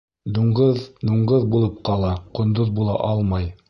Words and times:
Дуңғыҙ 0.37 0.79
дуңғыҙ 1.11 1.47
булып 1.53 1.79
ҡала, 1.91 2.13
ҡондоҙ 2.41 2.77
була 2.81 3.01
алмай. 3.15 3.53